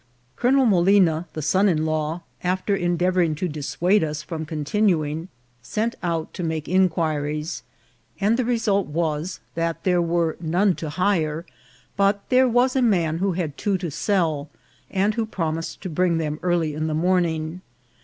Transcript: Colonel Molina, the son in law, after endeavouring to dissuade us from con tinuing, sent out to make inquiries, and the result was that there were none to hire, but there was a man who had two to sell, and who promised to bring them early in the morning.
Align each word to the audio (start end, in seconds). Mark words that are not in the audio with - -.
Colonel 0.35 0.65
Molina, 0.65 1.27
the 1.33 1.43
son 1.43 1.69
in 1.69 1.85
law, 1.85 2.21
after 2.43 2.75
endeavouring 2.75 3.35
to 3.35 3.47
dissuade 3.47 4.03
us 4.03 4.23
from 4.23 4.47
con 4.47 4.63
tinuing, 4.65 5.27
sent 5.61 5.93
out 6.01 6.33
to 6.33 6.41
make 6.41 6.67
inquiries, 6.67 7.61
and 8.19 8.35
the 8.35 8.43
result 8.43 8.87
was 8.87 9.41
that 9.53 9.83
there 9.83 10.01
were 10.01 10.37
none 10.39 10.73
to 10.77 10.89
hire, 10.89 11.45
but 11.97 12.27
there 12.29 12.49
was 12.49 12.75
a 12.75 12.81
man 12.81 13.19
who 13.19 13.33
had 13.33 13.55
two 13.57 13.77
to 13.77 13.91
sell, 13.91 14.49
and 14.89 15.13
who 15.13 15.23
promised 15.27 15.81
to 15.81 15.87
bring 15.91 16.17
them 16.17 16.39
early 16.41 16.73
in 16.73 16.87
the 16.87 16.95
morning. 16.95 17.61